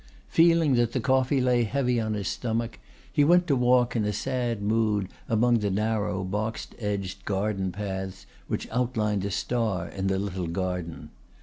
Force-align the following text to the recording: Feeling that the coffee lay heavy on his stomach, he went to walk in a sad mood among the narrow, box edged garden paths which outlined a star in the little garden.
Feeling 0.29 0.73
that 0.73 0.93
the 0.93 0.99
coffee 0.99 1.39
lay 1.39 1.63
heavy 1.63 1.99
on 2.01 2.15
his 2.15 2.27
stomach, 2.27 2.79
he 3.13 3.23
went 3.23 3.45
to 3.45 3.55
walk 3.55 3.95
in 3.95 4.03
a 4.03 4.11
sad 4.11 4.59
mood 4.59 5.07
among 5.29 5.59
the 5.59 5.69
narrow, 5.69 6.23
box 6.23 6.69
edged 6.79 7.23
garden 7.23 7.71
paths 7.71 8.25
which 8.47 8.67
outlined 8.71 9.23
a 9.25 9.29
star 9.29 9.87
in 9.87 10.07
the 10.07 10.17
little 10.17 10.47
garden. 10.47 11.11